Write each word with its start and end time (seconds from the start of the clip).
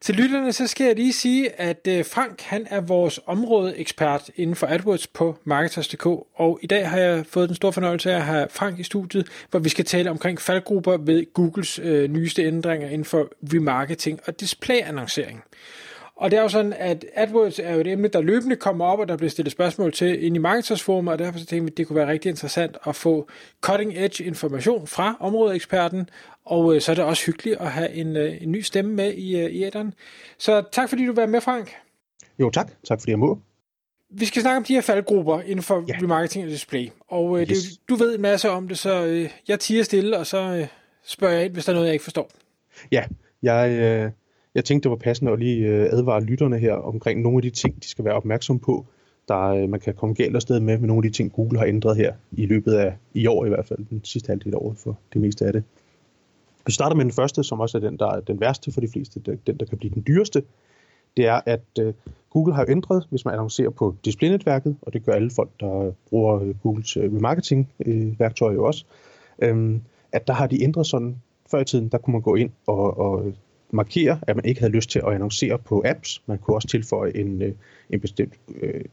Til 0.00 0.14
lytterne 0.14 0.52
så 0.52 0.66
skal 0.66 0.86
jeg 0.86 0.96
lige 0.96 1.12
sige, 1.12 1.60
at 1.60 1.86
øh, 1.88 2.04
Frank 2.04 2.40
han 2.40 2.66
er 2.70 2.80
vores 2.80 3.20
områdeekspert 3.26 4.30
inden 4.36 4.56
for 4.56 4.66
AdWords 4.66 5.06
på 5.06 5.36
Marketers.dk, 5.44 6.06
og 6.34 6.58
i 6.62 6.66
dag 6.66 6.90
har 6.90 6.98
jeg 6.98 7.26
fået 7.26 7.48
den 7.48 7.56
store 7.56 7.72
fornøjelse 7.72 8.12
af 8.12 8.16
at 8.16 8.22
have 8.22 8.46
Frank 8.50 8.78
i 8.78 8.82
studiet, 8.82 9.26
hvor 9.50 9.60
vi 9.60 9.68
skal 9.68 9.84
tale 9.84 10.10
omkring 10.10 10.40
faldgrupper 10.40 10.96
ved 10.96 11.32
Googles 11.34 11.78
øh, 11.78 12.10
nyeste 12.10 12.42
ændringer 12.42 12.88
inden 12.88 13.04
for 13.04 13.28
remarketing 13.42 14.20
og 14.26 14.40
displayannoncering. 14.40 15.42
Og 16.20 16.30
det 16.30 16.36
er 16.36 16.42
jo 16.42 16.48
sådan, 16.48 16.72
at 16.72 17.04
AdWords 17.14 17.58
er 17.58 17.74
jo 17.74 17.80
et 17.80 17.86
emne, 17.86 18.08
der 18.08 18.20
løbende 18.20 18.56
kommer 18.56 18.84
op, 18.84 18.98
og 18.98 19.08
der 19.08 19.16
bliver 19.16 19.30
stillet 19.30 19.52
spørgsmål 19.52 19.92
til 19.92 20.24
ind 20.24 20.36
i 20.36 20.38
markedsforumet, 20.38 21.12
og 21.12 21.18
derfor 21.18 21.38
så 21.38 21.46
tænkte 21.46 21.64
vi, 21.64 21.70
at 21.70 21.76
det 21.76 21.86
kunne 21.86 21.96
være 21.96 22.08
rigtig 22.08 22.28
interessant 22.28 22.76
at 22.86 22.96
få 22.96 23.28
cutting 23.60 23.92
edge 23.96 24.24
information 24.24 24.86
fra 24.86 25.16
områdeeksperten, 25.20 26.10
og 26.44 26.74
øh, 26.74 26.80
så 26.80 26.90
er 26.90 26.94
det 26.94 27.04
også 27.04 27.26
hyggeligt 27.26 27.60
at 27.60 27.70
have 27.70 27.92
en, 27.92 28.16
øh, 28.16 28.42
en 28.42 28.52
ny 28.52 28.60
stemme 28.60 28.94
med 28.94 29.12
i, 29.12 29.40
øh, 29.40 29.50
i 29.50 29.64
æderen. 29.64 29.94
Så 30.38 30.62
tak 30.72 30.88
fordi 30.88 31.06
du 31.06 31.12
var 31.12 31.26
med, 31.26 31.40
Frank. 31.40 31.74
Jo 32.38 32.50
tak, 32.50 32.70
tak 32.84 33.00
fordi 33.00 33.10
jeg 33.10 33.18
må. 33.18 33.38
Vi 34.10 34.24
skal 34.24 34.42
snakke 34.42 34.56
om 34.56 34.64
de 34.64 34.74
her 34.74 34.80
faldgrupper 34.80 35.40
inden 35.40 35.62
for 35.62 35.84
ja. 35.88 35.98
remarketing 36.02 36.44
og 36.44 36.50
display, 36.50 36.88
og 37.08 37.40
øh, 37.40 37.50
yes. 37.50 37.62
det, 37.62 37.88
du 37.88 37.94
ved 37.94 38.14
en 38.14 38.22
masse 38.22 38.50
om 38.50 38.68
det, 38.68 38.78
så 38.78 39.06
øh, 39.06 39.30
jeg 39.48 39.60
tiger 39.60 39.82
stille, 39.82 40.18
og 40.18 40.26
så 40.26 40.38
øh, 40.38 40.66
spørger 41.04 41.34
jeg 41.34 41.44
ind, 41.44 41.52
hvis 41.52 41.64
der 41.64 41.72
er 41.72 41.74
noget, 41.74 41.86
jeg 41.86 41.94
ikke 41.94 42.04
forstår. 42.04 42.30
Ja, 42.92 43.04
jeg... 43.42 43.70
Øh 43.70 44.10
jeg 44.54 44.64
tænkte, 44.64 44.84
det 44.84 44.90
var 44.90 44.96
passende 44.96 45.32
at 45.32 45.38
lige 45.38 45.66
øh, 45.66 45.88
advare 45.90 46.22
lytterne 46.24 46.58
her 46.58 46.74
omkring 46.74 47.22
nogle 47.22 47.38
af 47.38 47.42
de 47.42 47.50
ting, 47.50 47.82
de 47.82 47.88
skal 47.88 48.04
være 48.04 48.14
opmærksom 48.14 48.58
på, 48.58 48.86
der 49.28 49.40
øh, 49.40 49.68
man 49.68 49.80
kan 49.80 49.94
komme 49.94 50.14
galt 50.14 50.36
afsted 50.36 50.60
med, 50.60 50.78
med 50.78 50.88
nogle 50.88 51.06
af 51.06 51.12
de 51.12 51.16
ting, 51.16 51.32
Google 51.32 51.58
har 51.58 51.66
ændret 51.66 51.96
her 51.96 52.14
i 52.32 52.46
løbet 52.46 52.72
af 52.72 52.96
i 53.14 53.26
år 53.26 53.46
i 53.46 53.48
hvert 53.48 53.66
fald, 53.66 53.78
den 53.90 54.04
sidste 54.04 54.30
halvdel 54.30 54.54
af 54.54 54.58
året 54.58 54.78
for 54.78 54.98
det 55.12 55.20
meste 55.20 55.46
af 55.46 55.52
det. 55.52 55.64
Vi 56.66 56.72
starter 56.72 56.96
med 56.96 57.04
den 57.04 57.12
første, 57.12 57.44
som 57.44 57.60
også 57.60 57.78
er 57.78 57.82
den, 57.82 57.96
der 57.96 58.06
er 58.06 58.20
den 58.20 58.40
værste 58.40 58.72
for 58.72 58.80
de 58.80 58.88
fleste, 58.88 59.20
den, 59.46 59.56
der 59.56 59.66
kan 59.66 59.78
blive 59.78 59.94
den 59.94 60.04
dyreste. 60.06 60.42
Det 61.16 61.26
er, 61.26 61.40
at 61.46 61.64
øh, 61.80 61.94
Google 62.30 62.54
har 62.54 62.66
ændret, 62.68 63.06
hvis 63.10 63.24
man 63.24 63.34
annoncerer 63.34 63.70
på 63.70 63.94
displaynetværket, 64.04 64.76
og 64.82 64.92
det 64.92 65.04
gør 65.04 65.12
alle 65.12 65.30
folk, 65.30 65.50
der 65.60 65.92
bruger 66.08 66.52
Googles 66.62 66.96
remarketing-værktøj 66.96 68.54
jo 68.54 68.64
også, 68.64 68.84
øhm, 69.38 69.82
at 70.12 70.26
der 70.26 70.32
har 70.32 70.46
de 70.46 70.62
ændret 70.62 70.86
sådan, 70.86 71.16
før 71.50 71.60
i 71.60 71.64
tiden, 71.64 71.88
der 71.88 71.98
kunne 71.98 72.12
man 72.12 72.22
gå 72.22 72.34
ind 72.34 72.50
og, 72.66 72.98
og 72.98 73.32
markere, 73.72 74.18
at 74.22 74.36
man 74.36 74.44
ikke 74.44 74.60
havde 74.60 74.72
lyst 74.72 74.90
til 74.90 74.98
at 74.98 75.14
annoncere 75.14 75.58
på 75.58 75.82
apps. 75.86 76.22
Man 76.26 76.38
kunne 76.38 76.54
også 76.54 76.68
tilføje 76.68 77.16
en, 77.16 77.42
øh, 77.42 77.52
en 77.90 78.00
bestemt 78.00 78.34
øh, 78.62 78.84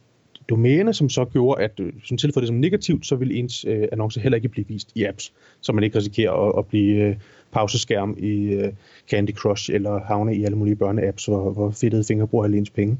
domæne, 0.50 0.94
som 0.94 1.09
så 1.09 1.25
gjorde, 1.25 1.64
at 1.64 1.80
øh, 1.80 1.94
som 2.03 2.17
tilføjede 2.17 2.42
det 2.42 2.47
som 2.47 2.56
negativt, 2.56 3.05
så 3.05 3.16
ville 3.16 3.33
ens 3.33 3.66
øh, 3.66 3.88
annonce 3.92 4.20
heller 4.20 4.36
ikke 4.36 4.50
blive 4.50 4.67
vist 4.67 4.92
i 4.95 5.03
apps, 5.03 5.33
så 5.61 5.73
man 5.73 5.83
ikke 5.83 5.98
risikerer 5.98 6.31
at, 6.31 6.53
at 6.58 6.66
blive 6.66 7.03
øh, 7.03 7.16
pauseskærm 7.52 8.16
i 8.17 8.53
øh, 8.53 8.73
Candy 9.09 9.31
Crush 9.31 9.72
eller 9.73 10.00
havne 10.00 10.36
i 10.36 10.44
alle 10.44 10.58
mulige 10.58 10.75
børneapps, 10.75 11.25
hvor, 11.25 11.52
hvor 11.52 11.72
fedtede 11.72 12.03
fingre 12.03 12.28
bruger 12.28 12.45
alle 12.45 12.58
ens 12.58 12.70
penge. 12.70 12.98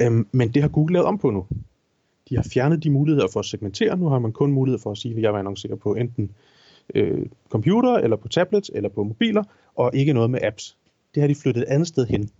Øhm, 0.00 0.26
men 0.32 0.48
det 0.48 0.62
har 0.62 0.68
Google 0.68 0.92
lavet 0.92 1.06
om 1.06 1.18
på 1.18 1.30
nu. 1.30 1.46
De 2.28 2.36
har 2.36 2.46
fjernet 2.54 2.84
de 2.84 2.90
muligheder 2.90 3.28
for 3.32 3.40
at 3.40 3.46
segmentere. 3.46 3.96
Nu 3.96 4.08
har 4.08 4.18
man 4.18 4.32
kun 4.32 4.52
mulighed 4.52 4.78
for 4.78 4.90
at 4.90 4.98
sige, 4.98 5.16
at 5.16 5.22
jeg 5.22 5.32
vil 5.32 5.38
annoncere 5.38 5.76
på 5.76 5.94
enten 5.94 6.30
øh, 6.94 7.26
computer, 7.48 7.94
eller 7.94 8.16
på 8.16 8.28
tablets, 8.28 8.70
eller 8.74 8.88
på 8.88 9.04
mobiler, 9.04 9.44
og 9.74 9.90
ikke 9.94 10.12
noget 10.12 10.30
med 10.30 10.40
apps. 10.42 10.76
Det 11.14 11.20
har 11.20 11.28
de 11.28 11.34
flyttet 11.34 11.62
et 11.62 11.68
andet 11.68 11.88
sted 11.88 12.06
hen. 12.06 12.30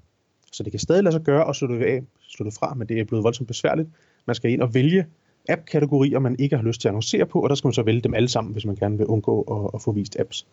Så 0.53 0.63
det 0.63 0.73
kan 0.73 0.81
stadig 0.81 1.05
lade 1.05 1.13
sig 1.13 1.23
gøre 1.23 1.49
at 1.49 1.57
slutte, 1.57 1.87
af, 1.87 2.03
slutte 2.29 2.59
fra, 2.59 2.75
men 2.75 2.89
det 2.89 3.01
er 3.01 3.05
blevet 3.05 3.25
voldsomt 3.25 3.49
besværligt. 3.49 3.89
Man 4.27 4.35
skal 4.35 4.51
ind 4.51 4.63
og 4.63 4.75
vælge 4.75 5.07
app-kategorier, 5.49 6.19
man 6.19 6.37
ikke 6.39 6.57
har 6.57 6.63
lyst 6.63 6.81
til 6.81 6.89
at 6.89 6.91
annoncere 6.91 7.27
på, 7.27 7.41
og 7.41 7.49
der 7.49 7.55
skal 7.55 7.69
man 7.69 7.75
så 7.75 7.83
vælge 7.83 8.01
dem 8.01 8.15
alle 8.15 8.29
sammen, 8.29 8.53
hvis 8.53 8.67
man 8.67 8.77
gerne 8.77 8.99
vil 8.99 9.07
undgå 9.07 9.41
at, 9.43 9.71
at 9.75 9.83
få 9.83 9.93
vist 9.93 10.17
apps. 10.21 10.47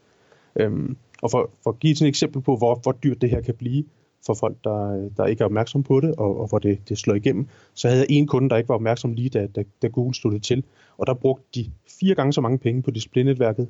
Øhm, 0.55 0.97
og 1.21 1.31
for, 1.31 1.49
for 1.63 1.69
at 1.69 1.79
give 1.79 1.91
et 1.91 2.01
eksempel 2.01 2.41
på, 2.41 2.55
hvor, 2.55 2.75
hvor 2.75 2.91
dyrt 2.91 3.21
det 3.21 3.29
her 3.29 3.41
kan 3.41 3.55
blive 3.55 3.83
for 4.25 4.33
folk, 4.33 4.57
der, 4.63 5.09
der 5.17 5.25
ikke 5.25 5.41
er 5.41 5.45
opmærksom 5.45 5.83
på 5.83 5.99
det, 5.99 6.15
og, 6.15 6.39
og 6.41 6.47
hvor 6.47 6.59
det, 6.59 6.89
det 6.89 6.97
slår 6.97 7.15
igennem, 7.15 7.47
så 7.73 7.87
havde 7.87 7.99
jeg 7.99 8.07
en 8.09 8.27
kunde, 8.27 8.49
der 8.49 8.57
ikke 8.57 8.69
var 8.69 8.75
opmærksom 8.75 9.13
lige 9.13 9.29
da, 9.29 9.47
da, 9.47 9.63
da 9.81 9.87
Google 9.87 10.15
stod 10.15 10.31
det 10.31 10.43
til, 10.43 10.63
og 10.97 11.07
der 11.07 11.13
brugte 11.13 11.45
de 11.55 11.71
fire 11.99 12.15
gange 12.15 12.33
så 12.33 12.41
mange 12.41 12.57
penge 12.57 12.81
på 12.81 12.91
displaynetværket. 12.91 13.67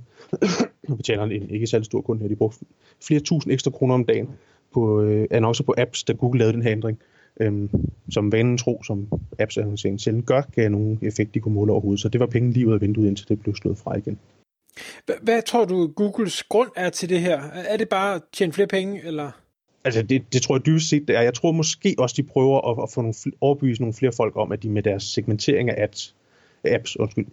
Nu 0.90 0.96
betaler 0.96 1.24
en 1.24 1.50
ikke 1.50 1.68
særlig 1.68 1.86
stor 1.86 2.02
kunde 2.02 2.22
her. 2.22 2.28
De 2.28 2.36
brugte 2.36 2.66
flere 3.04 3.20
tusind 3.20 3.54
ekstra 3.54 3.72
kroner 3.72 3.94
om 3.94 4.06
dagen 4.06 4.30
på 4.74 5.02
øh, 5.02 5.28
annoncer 5.32 5.64
på 5.64 5.76
apps, 5.78 6.04
da 6.04 6.14
Google 6.14 6.40
lavede 6.40 6.54
den 6.54 6.64
her 6.64 6.72
ændring. 6.72 7.00
Øhm, 7.42 7.70
som 8.12 8.32
vanen 8.32 8.58
tro, 8.58 8.84
som 8.84 9.08
apps-annoncering 9.40 10.00
sjældent 10.00 10.26
gør, 10.26 10.42
gav 10.42 10.70
nogen 10.70 11.00
effekt, 11.02 11.34
de 11.34 11.40
kunne 11.40 11.54
måle 11.54 11.72
overhovedet. 11.72 12.02
Så 12.02 12.10
det 12.10 12.20
var 12.20 12.26
penge 12.26 12.52
lige 12.52 12.68
ud 12.68 12.74
af 12.74 12.82
vinduet, 12.82 13.08
indtil 13.08 13.30
det 13.30 13.42
blev 13.42 13.56
slået 13.56 13.78
fra 13.78 13.98
igen. 13.98 14.20
Hvad 15.22 15.42
tror 15.42 15.66
du, 15.66 15.88
Googles 15.88 16.44
grund 16.44 16.70
er 16.76 16.90
til 16.90 17.10
det 17.10 17.20
her? 17.22 17.42
Er 17.68 17.78
det 17.78 17.90
bare 17.90 18.16
at 18.16 18.22
tjene 18.34 18.54
flere 18.54 18.68
penge, 18.68 19.02
eller? 19.06 19.32
Altså, 19.84 20.02
det, 20.02 20.34
det 20.34 20.42
tror 20.42 20.56
jeg 20.56 20.66
dybest 20.66 20.90
set, 20.90 21.08
det 21.08 21.16
er. 21.16 21.22
Jeg 21.22 21.34
tror 21.34 21.52
måske 21.52 21.96
også, 21.98 22.14
de 22.18 22.24
prøver 22.24 22.72
at, 22.72 22.84
at 22.84 22.92
få 22.92 23.02
nogle, 23.02 23.16
overbevise 23.42 23.82
nogle 23.82 23.94
flere 23.94 24.12
folk 24.18 24.34
om, 24.36 24.52
at 24.52 24.64
de 24.64 24.70
med 24.70 24.84
deres 24.84 25.04
segmentering 25.04 25.70
af 25.70 25.84
apps, 25.84 26.16
apps, 26.64 27.00
undskyld, 27.00 27.26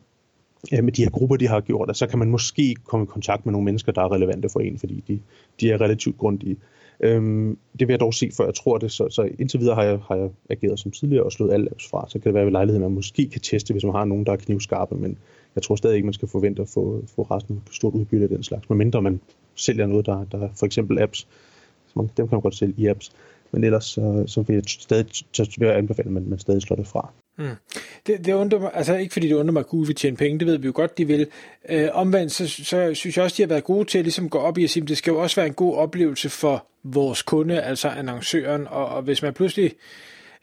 med 0.73 0.93
de 0.93 1.03
her 1.03 1.11
grupper, 1.11 1.37
de 1.37 1.49
har 1.49 1.61
gjort, 1.61 1.91
at 1.91 1.97
så 1.97 2.07
kan 2.07 2.19
man 2.19 2.31
måske 2.31 2.75
komme 2.85 3.05
i 3.05 3.07
kontakt 3.07 3.47
med 3.47 3.53
nogle 3.53 3.65
mennesker, 3.65 3.93
der 3.93 4.03
er 4.03 4.13
relevante 4.13 4.49
for 4.49 4.61
en, 4.61 4.79
fordi 4.79 5.05
de, 5.09 5.21
de 5.61 5.71
er 5.71 5.81
relativt 5.81 6.19
grundige. 6.19 6.57
Øhm, 7.01 7.59
det 7.79 7.89
vil 7.89 7.93
jeg 7.93 8.01
dog 8.01 8.15
se, 8.15 8.31
før 8.37 8.45
jeg 8.45 8.55
tror 8.55 8.79
det, 8.79 8.93
så, 8.93 9.09
så 9.11 9.29
indtil 9.39 9.61
videre 9.61 9.75
har 9.75 9.83
jeg, 9.83 9.99
har 10.09 10.17
jeg 10.17 10.31
ageret 10.51 10.79
som 10.79 10.91
tidligere 10.91 11.25
og 11.25 11.33
slået 11.33 11.53
alle 11.53 11.71
apps 11.71 11.89
fra, 11.91 12.07
så 12.09 12.19
kan 12.19 12.25
det 12.25 12.35
være 12.35 12.45
ved 12.45 12.53
lejligheden, 12.53 12.85
at 12.85 12.91
man 12.91 12.95
måske 12.95 13.29
kan 13.29 13.41
teste, 13.41 13.73
hvis 13.73 13.85
man 13.85 13.95
har 13.95 14.05
nogen, 14.05 14.27
der 14.27 14.33
er 14.33 14.37
knivskarpe, 14.37 14.95
men 14.95 15.19
jeg 15.55 15.63
tror 15.63 15.77
stadig 15.77 15.97
ikke, 15.97 16.07
man 16.07 16.15
skal 16.15 16.29
forvente 16.29 16.63
at 16.63 16.69
få, 16.69 17.03
få 17.17 17.23
resten 17.23 17.63
stort 17.71 17.95
udbytte 17.95 18.25
af 18.25 18.29
den 18.29 18.43
slags, 18.43 18.69
medmindre 18.69 19.03
man 19.03 19.21
sælger 19.55 19.87
noget, 19.87 20.07
der, 20.07 20.25
der 20.25 20.39
er 20.39 20.49
for 20.55 20.67
eksempel 20.67 20.99
apps, 20.99 21.29
dem 22.03 22.29
kan 22.29 22.37
man 22.37 22.41
godt 22.41 22.57
sælge 22.57 22.75
i 22.77 22.87
apps, 22.87 23.13
men 23.53 23.65
ellers 23.65 23.85
så, 23.85 24.25
så 24.27 24.43
vil 24.43 24.55
jeg 24.55 24.63
stadig 24.67 25.07
så 25.33 25.55
vil 25.59 25.67
jeg 25.67 25.77
anbefale, 25.77 26.07
at 26.07 26.13
man, 26.13 26.29
man 26.29 26.39
stadig 26.39 26.63
slår 26.63 26.77
det 26.77 26.87
fra. 26.87 27.13
Mm. 27.39 27.49
Det, 28.07 28.25
det 28.25 28.33
undrer 28.33 28.59
mig, 28.59 28.71
altså 28.75 28.97
ikke 28.97 29.13
fordi 29.13 29.29
det 29.29 29.35
undrer 29.35 29.53
mig, 29.53 29.61
at 29.61 29.67
Google 29.67 29.87
vil 29.87 29.97
tjene 29.97 30.17
penge, 30.17 30.39
det 30.39 30.47
ved 30.47 30.59
vi 30.59 30.67
jo 30.67 30.73
godt, 30.75 30.99
de 30.99 31.05
vil. 31.05 31.27
Øh, 31.69 31.89
omvendt, 31.93 32.33
så, 32.33 32.49
så 32.49 32.91
synes 32.95 33.17
jeg 33.17 33.25
også, 33.25 33.35
de 33.37 33.43
har 33.43 33.49
været 33.49 33.65
gode 33.65 33.85
til 33.85 33.99
at 33.99 34.05
ligesom 34.05 34.29
gå 34.29 34.39
op 34.39 34.59
i 34.59 34.65
at 34.65 34.71
sige, 34.71 34.83
at 34.83 34.89
det 34.89 34.99
skal 34.99 35.11
jo 35.11 35.23
også 35.23 35.37
være 35.37 35.47
en 35.47 35.55
god 35.55 35.77
oplevelse 35.77 36.29
for 36.29 36.67
vores 36.85 37.23
kunde, 37.23 37.63
altså 37.63 37.89
annoncøren, 37.89 38.67
og, 38.67 38.89
og 38.89 39.03
hvis 39.03 39.23
man 39.23 39.35
pludselig 39.35 39.73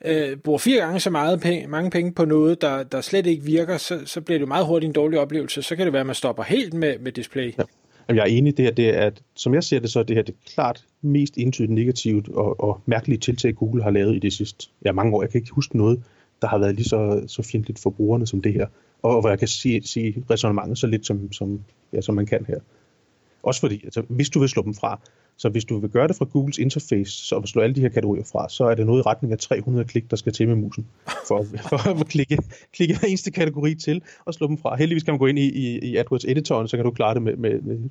øh, 0.06 0.38
bruger 0.38 0.60
fire 0.60 0.82
gange 0.82 1.00
så 1.00 1.10
meget 1.10 1.42
penge, 1.42 1.68
mange 1.68 1.90
penge 1.90 2.12
på 2.12 2.26
noget, 2.26 2.62
der, 2.62 2.84
der 2.84 3.02
slet 3.02 3.28
ikke 3.28 3.44
virker, 3.44 3.78
så, 3.78 4.00
så 4.06 4.22
bliver 4.22 4.38
det 4.38 4.42
jo 4.42 4.48
meget 4.48 4.66
hurtigt 4.66 4.88
en 4.88 4.94
dårlig 4.94 5.20
oplevelse. 5.20 5.62
Så 5.62 5.76
kan 5.76 5.86
det 5.86 5.94
være, 5.94 6.00
at 6.00 6.06
man 6.06 6.16
stopper 6.16 6.44
helt 6.44 6.74
med, 6.74 7.00
med 7.00 7.12
display. 7.12 7.54
Ja. 7.58 7.64
Jamen, 8.08 8.18
jeg 8.18 8.24
er 8.24 8.38
enig. 8.38 8.58
Det 8.58 8.66
her, 8.66 8.72
det 8.72 8.98
er, 8.98 9.02
at, 9.02 9.22
som 9.36 9.54
jeg 9.54 9.64
ser 9.64 9.80
det, 9.80 9.90
så 9.90 10.00
er 10.00 10.04
det 10.04 10.16
her 10.16 10.24
det 10.24 10.36
klart 10.46 10.86
mest 11.02 11.38
entydigt 11.38 11.72
negativt 11.72 12.30
og, 12.30 12.60
og 12.60 12.82
mærkelige 12.86 13.20
tiltag, 13.20 13.56
Google 13.56 13.84
har 13.84 13.92
lavet 13.92 14.16
i 14.16 14.20
det 14.20 14.34
sidste 14.34 14.68
ja, 14.86 14.92
mange 14.92 15.16
år. 15.16 15.24
Jeg 15.24 15.32
kan 15.32 15.42
ikke 15.42 15.52
huske 15.52 15.78
noget, 15.78 16.04
der 16.42 16.48
har 16.48 16.58
været 16.58 16.76
lige 16.76 16.90
så, 16.90 17.24
så 17.28 17.44
fjendtligt 17.44 17.80
for 17.80 17.90
brugerne 17.90 18.28
som 18.28 18.42
det 18.42 18.54
her. 18.54 18.68
Og 19.02 19.22
hvor 19.22 19.30
jeg 19.30 19.40
kan 19.40 19.48
sige, 19.48 19.88
sige 19.88 20.24
resonemanget 20.30 20.78
så 20.78 20.88
lidt, 20.88 21.06
som, 21.06 21.32
som, 21.32 21.62
ja, 21.94 22.02
som 22.02 22.16
man 22.16 22.26
kan 22.26 22.46
her. 22.48 22.60
Også 23.44 23.60
fordi, 23.60 23.82
altså, 23.84 24.02
hvis 24.10 24.30
du 24.30 24.40
vil 24.40 24.50
slå 24.50 24.64
dem 24.64 24.74
fra, 24.74 25.00
så 25.38 25.50
hvis 25.50 25.66
du 25.66 25.80
vil 25.80 25.90
gøre 25.90 26.08
det 26.08 26.16
fra 26.16 26.26
Googles 26.26 26.58
interface, 26.58 27.12
så 27.12 27.42
slå 27.46 27.62
alle 27.62 27.76
de 27.76 27.82
her 27.82 27.90
kategorier 27.90 28.24
fra, 28.32 28.50
så 28.50 28.66
er 28.66 28.76
det 28.76 28.86
noget 28.86 29.00
i 29.00 29.04
retning 29.06 29.32
af 29.32 29.40
300 29.40 29.88
klik, 29.88 30.12
der 30.12 30.16
skal 30.16 30.34
til 30.34 30.48
med 30.48 30.56
musen, 30.56 30.88
for, 31.28 31.46
for 31.70 32.00
at 32.02 32.08
klikke, 32.08 32.38
klikke 32.74 33.00
hver 33.00 33.08
eneste 33.08 33.32
kategori 33.32 33.76
til 33.76 34.02
og 34.26 34.34
slå 34.34 34.48
dem 34.48 34.58
fra. 34.58 34.76
Heldigvis 34.76 35.04
kan 35.04 35.12
man 35.12 35.20
gå 35.20 35.26
ind 35.26 35.40
i, 35.40 35.50
i, 35.50 35.80
i 35.80 35.98
AdWords 35.98 36.26
editoren, 36.26 36.68
så 36.68 36.78
kan 36.78 36.86
du 36.86 36.92
klare 36.92 37.14
det 37.14 37.22
med, 37.22 37.36
med, 37.36 37.62
med 37.62 37.90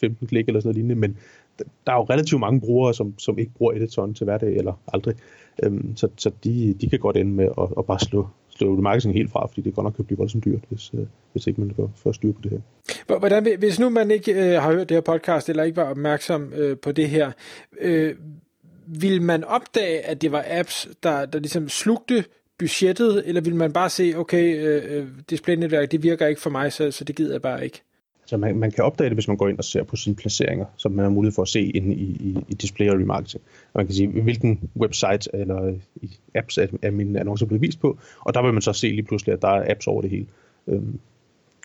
15 0.00 0.26
klik 0.26 0.48
eller 0.48 0.60
sådan 0.60 0.68
noget 0.68 0.76
lignende, 0.76 0.94
men 0.94 1.16
der 1.58 1.92
er 1.92 1.96
jo 1.96 2.04
relativt 2.04 2.40
mange 2.40 2.60
brugere, 2.60 2.94
som, 2.94 3.18
som 3.18 3.38
ikke 3.38 3.52
bruger 3.52 3.72
editoren 3.72 4.14
til 4.14 4.24
hverdag 4.24 4.56
eller 4.56 4.72
aldrig. 4.92 5.14
Øhm, 5.62 5.96
så 5.96 6.08
så 6.16 6.30
de, 6.44 6.74
de 6.80 6.88
kan 6.88 6.98
godt 6.98 7.16
ende 7.16 7.32
med 7.32 7.48
at, 7.58 7.68
at 7.78 7.86
bare 7.86 8.00
slå, 8.00 8.28
slå 8.56 8.80
marketing 8.80 9.14
helt 9.14 9.30
fra, 9.30 9.46
fordi 9.46 9.60
det 9.60 9.74
godt 9.74 9.84
nok 9.84 9.94
kan 9.94 10.04
blive 10.04 10.18
voldsomt 10.18 10.44
dyrt, 10.44 10.60
hvis, 10.68 10.90
øh, 10.94 11.06
hvis 11.32 11.46
ikke 11.46 11.60
man 11.60 11.70
går 11.70 11.92
for 11.96 12.12
styr 12.12 12.32
på 12.32 12.40
det 12.42 12.50
her. 12.50 13.18
Hvordan, 13.18 13.58
hvis 13.58 13.78
nu 13.78 13.88
man 13.88 14.10
ikke 14.10 14.32
øh, 14.32 14.62
har 14.62 14.72
hørt 14.72 14.88
det 14.88 14.94
her 14.94 15.00
podcast, 15.00 15.48
eller 15.48 15.62
ikke 15.62 15.76
var 15.76 15.90
opmærksom 15.90 16.52
øh, 16.56 16.78
på 16.78 16.92
det 16.92 17.08
her, 17.08 17.32
øh, 17.80 18.14
vil 18.86 19.22
man 19.22 19.44
opdage, 19.44 20.00
at 20.06 20.22
det 20.22 20.32
var 20.32 20.44
apps, 20.48 20.88
der, 21.02 21.26
der 21.26 21.38
ligesom 21.38 21.68
slugte 21.68 22.24
budgettet, 22.58 23.22
eller 23.26 23.40
vil 23.40 23.54
man 23.54 23.72
bare 23.72 23.90
se, 23.90 24.12
okay, 24.16 24.66
øh, 24.66 24.98
øh 24.98 25.06
displaynetværk, 25.30 25.90
det 25.90 26.02
virker 26.02 26.26
ikke 26.26 26.40
for 26.40 26.50
mig, 26.50 26.72
så, 26.72 26.90
så 26.90 27.04
det 27.04 27.16
gider 27.16 27.32
jeg 27.32 27.42
bare 27.42 27.64
ikke? 27.64 27.82
Så 28.26 28.36
man, 28.36 28.56
man 28.56 28.70
kan 28.70 28.84
opdage 28.84 29.10
det, 29.10 29.16
hvis 29.16 29.28
man 29.28 29.36
går 29.36 29.48
ind 29.48 29.58
og 29.58 29.64
ser 29.64 29.82
på 29.82 29.96
sine 29.96 30.16
placeringer, 30.16 30.66
som 30.76 30.92
man 30.92 31.02
har 31.02 31.10
mulighed 31.10 31.34
for 31.34 31.42
at 31.42 31.48
se 31.48 31.62
inde 31.62 31.94
i, 31.94 32.04
i, 32.04 32.38
i 32.48 32.54
display 32.54 32.88
og 32.88 33.00
remarketing. 33.00 33.42
Og 33.72 33.78
man 33.78 33.86
kan 33.86 33.94
sige, 33.94 34.08
hvilken 34.08 34.70
website 34.76 35.30
eller 35.34 35.64
øh, 35.64 35.74
i 36.02 36.10
apps 36.34 36.58
er, 36.58 36.66
er 36.82 36.90
min 36.90 37.16
annonce 37.16 37.46
blevet 37.46 37.62
vist 37.62 37.80
på, 37.80 37.98
og 38.20 38.34
der 38.34 38.42
vil 38.42 38.52
man 38.52 38.62
så 38.62 38.72
se 38.72 38.86
lige 38.86 39.02
pludselig, 39.02 39.32
at 39.32 39.42
der 39.42 39.48
er 39.48 39.70
apps 39.70 39.86
over 39.86 40.02
det 40.02 40.10
hele. 40.10 40.26
Øhm, 40.68 40.98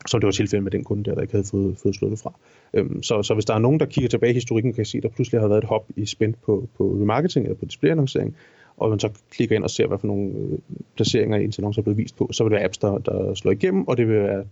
Så 0.07 0.17
det 0.17 0.25
var 0.25 0.31
tilfældet 0.31 0.63
med 0.63 0.71
den 0.71 0.83
kunde 0.83 1.03
der, 1.03 1.15
der 1.15 1.21
ikke 1.21 1.33
havde 1.33 1.47
fået, 1.51 1.77
fået 1.77 1.95
slået 1.95 2.11
det 2.11 2.19
fra. 2.19 2.33
Øhm, 2.73 3.03
så, 3.03 3.23
så 3.23 3.33
hvis 3.33 3.45
der 3.45 3.53
er 3.53 3.59
nogen, 3.59 3.79
der 3.79 3.85
kigger 3.85 4.09
tilbage 4.09 4.31
i 4.31 4.33
historikken, 4.33 4.73
kan 4.73 4.85
se, 4.85 4.97
at 4.97 5.03
der 5.03 5.09
pludselig 5.09 5.41
har 5.41 5.47
været 5.47 5.63
et 5.63 5.69
hop 5.69 5.85
i 5.95 6.05
spændt 6.05 6.41
på, 6.41 6.67
på 6.77 6.83
remarketing 7.01 7.45
eller 7.45 7.57
på 7.57 7.65
displayannoncering, 7.65 8.35
og 8.77 8.89
man 8.89 8.99
så 8.99 9.09
klikker 9.31 9.55
ind 9.55 9.63
og 9.63 9.69
ser, 9.69 9.87
hvad 9.87 9.97
for 9.97 10.07
nogle 10.07 10.31
øh, 10.31 10.59
placeringer 10.95 11.37
ens 11.37 11.59
annoncer 11.59 11.81
er 11.81 11.83
blevet 11.83 11.97
vist 11.97 12.17
på, 12.17 12.29
så 12.31 12.43
vil 12.43 12.51
det 12.51 12.55
være 12.55 12.65
apps, 12.65 12.77
der, 12.77 12.97
der 12.97 13.33
slår 13.33 13.51
igennem, 13.51 13.87
og 13.87 13.97
det 13.97 14.07
vil 14.07 14.15
være 14.15 14.43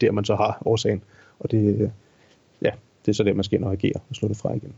der, 0.00 0.12
man 0.12 0.24
så 0.24 0.34
har 0.34 0.62
årsagen. 0.64 1.02
Og 1.38 1.50
det, 1.50 1.90
ja, 2.62 2.70
det 3.06 3.12
er 3.12 3.14
så 3.14 3.22
der, 3.22 3.34
man 3.34 3.44
skal 3.44 3.58
ind 3.58 3.64
og 3.64 3.72
agere 3.72 4.00
og 4.10 4.16
slå 4.16 4.28
det 4.28 4.36
fra 4.36 4.54
igen. 4.54 4.72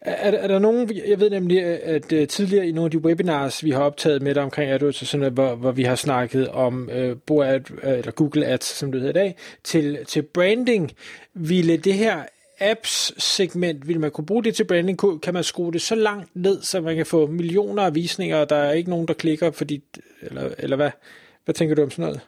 Er, 0.00 0.30
er 0.30 0.46
der 0.46 0.58
nogen, 0.58 0.90
jeg 1.08 1.20
ved 1.20 1.30
nemlig, 1.30 1.64
at 1.64 2.12
uh, 2.12 2.26
tidligere 2.28 2.68
i 2.68 2.72
nogle 2.72 2.86
af 2.86 2.90
de 2.90 2.98
webinars, 2.98 3.64
vi 3.64 3.70
har 3.70 3.82
optaget 3.82 4.22
med 4.22 4.34
dig 4.34 4.42
omkring 4.42 4.70
AdWords, 4.70 5.02
og 5.02 5.06
sådan 5.06 5.20
noget, 5.20 5.32
hvor, 5.32 5.54
hvor 5.54 5.72
vi 5.72 5.82
har 5.82 5.94
snakket 5.94 6.48
om 6.48 6.90
øh, 6.90 7.10
uh, 7.10 7.16
Boad, 7.26 7.70
uh, 7.70 7.76
øh, 7.82 7.98
eller 7.98 8.12
Google 8.12 8.46
Ads, 8.46 8.64
som 8.64 8.92
det 8.92 9.00
hedder 9.00 9.20
i 9.20 9.24
dag, 9.24 9.36
til, 9.64 9.98
til 10.06 10.22
branding, 10.22 10.92
ville 11.34 11.76
det 11.76 11.94
her 11.94 12.22
apps-segment, 12.60 13.88
vil 13.88 14.00
man 14.00 14.10
kunne 14.10 14.26
bruge 14.26 14.44
det 14.44 14.54
til 14.54 14.64
branding? 14.64 15.22
Kan 15.22 15.34
man 15.34 15.44
skrue 15.44 15.72
det 15.72 15.82
så 15.82 15.94
langt 15.94 16.36
ned, 16.36 16.62
så 16.62 16.80
man 16.80 16.96
kan 16.96 17.06
få 17.06 17.26
millioner 17.26 17.82
af 17.82 17.94
visninger, 17.94 18.36
og 18.36 18.50
der 18.50 18.56
er 18.56 18.72
ikke 18.72 18.90
nogen, 18.90 19.08
der 19.08 19.14
klikker, 19.14 19.50
fordi, 19.50 19.82
eller, 20.22 20.50
eller 20.58 20.76
hvad? 20.76 20.90
Hvad 21.44 21.54
tænker 21.54 21.74
du 21.74 21.82
om 21.82 21.90
sådan 21.90 22.02
noget? 22.02 22.20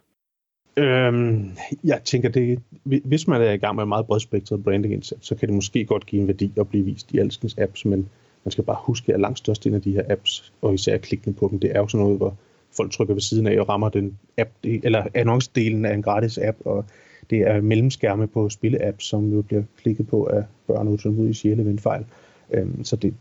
Øhm, 0.77 1.51
jeg 1.85 2.01
tænker, 2.05 2.29
det, 2.29 2.63
hvis 2.85 3.29
man 3.29 3.43
er 3.43 3.53
i 3.53 3.57
gang 3.57 3.75
med 3.75 3.83
en 3.83 3.89
meget 3.89 4.07
bredspektret 4.07 4.65
brandingindsats, 4.65 5.27
så 5.27 5.35
kan 5.35 5.49
det 5.49 5.55
måske 5.55 5.85
godt 5.85 6.07
give 6.07 6.23
en 6.23 6.29
værdi 6.29 6.53
at 6.57 6.69
blive 6.69 6.85
vist 6.85 7.13
i 7.13 7.19
alskens 7.19 7.59
apps, 7.59 7.85
men 7.85 8.09
man 8.45 8.53
skal 8.53 8.65
bare 8.65 8.77
huske, 8.81 9.15
at 9.15 9.21
langt 9.21 9.39
størstedelen 9.39 9.77
af 9.77 9.83
de 9.83 9.93
her 9.93 10.03
apps, 10.09 10.53
og 10.63 10.75
især 10.75 10.99
klikken 10.99 11.35
på 11.35 11.49
dem, 11.51 11.61
det 11.61 11.71
er 11.77 11.79
jo 11.79 11.89
sådan 11.89 12.05
noget, 12.05 12.19
hvor 12.19 12.37
folk 12.77 12.93
trykker 12.93 13.15
ved 13.15 13.21
siden 13.21 13.47
af 13.47 13.61
og 13.61 13.69
rammer 13.69 13.89
den 13.89 14.19
app, 14.39 14.51
eller 14.63 15.07
annoncedelen 15.15 15.85
af 15.85 15.95
en 15.95 16.03
gratis 16.03 16.39
app, 16.39 16.59
og 16.65 16.85
det 17.31 17.41
er 17.41 17.61
mellemskærme 17.61 18.27
på 18.27 18.49
spilleapps, 18.49 19.05
som 19.05 19.33
jo 19.33 19.43
bliver 19.43 19.63
klikket 19.83 20.09
på 20.09 20.27
af 20.27 20.45
børn 20.67 20.89
ud 20.89 21.29
i 21.29 21.33
sjæle 21.33 21.65
ved 21.65 21.73
en 21.73 21.79
fejl. 21.79 22.05
Øhm, 22.51 22.85
så 22.85 22.97
det, 22.97 23.15